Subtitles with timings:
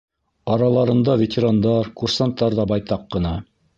[0.53, 3.35] Араларында ветерандар, курсанттар ҙа байтаҡ ҡына.